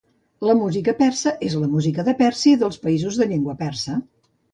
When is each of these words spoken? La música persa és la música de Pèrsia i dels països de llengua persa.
La 0.47 0.53
música 0.59 0.93
persa 1.01 1.33
és 1.47 1.57
la 1.63 1.69
música 1.73 2.05
de 2.07 2.15
Pèrsia 2.21 2.57
i 2.57 2.61
dels 2.63 2.81
països 2.87 3.21
de 3.21 3.29
llengua 3.33 3.57
persa. 3.61 3.99